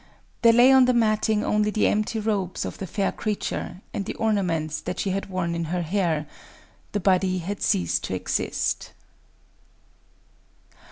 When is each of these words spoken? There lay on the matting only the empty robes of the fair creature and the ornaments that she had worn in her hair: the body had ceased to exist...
There 0.41 0.51
lay 0.51 0.71
on 0.71 0.85
the 0.85 0.95
matting 0.95 1.45
only 1.45 1.69
the 1.69 1.85
empty 1.85 2.17
robes 2.19 2.65
of 2.65 2.79
the 2.79 2.87
fair 2.87 3.11
creature 3.11 3.81
and 3.93 4.03
the 4.03 4.15
ornaments 4.15 4.81
that 4.81 4.99
she 4.99 5.11
had 5.11 5.27
worn 5.29 5.53
in 5.53 5.65
her 5.65 5.83
hair: 5.83 6.25
the 6.91 6.99
body 6.99 7.37
had 7.37 7.61
ceased 7.61 8.03
to 8.05 8.15
exist... 8.15 8.93